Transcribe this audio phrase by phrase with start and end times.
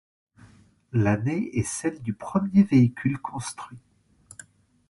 [0.93, 3.77] L'année est celle du premier véhicule construit.